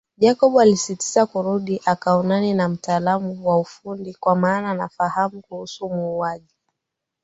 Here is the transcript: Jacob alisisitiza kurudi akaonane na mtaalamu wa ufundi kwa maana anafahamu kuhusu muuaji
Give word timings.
Jacob 0.17 0.57
alisisitiza 0.57 1.25
kurudi 1.25 1.81
akaonane 1.85 2.53
na 2.53 2.69
mtaalamu 2.69 3.47
wa 3.47 3.59
ufundi 3.59 4.13
kwa 4.13 4.35
maana 4.35 4.71
anafahamu 4.71 5.41
kuhusu 5.41 5.89
muuaji 5.89 6.55